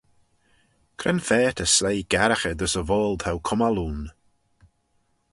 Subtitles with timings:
[0.99, 4.01] Cre'n fa ta sleih garraghey dys y voayl t'ou cummal ayn?